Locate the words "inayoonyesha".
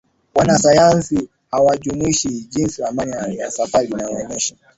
3.87-4.55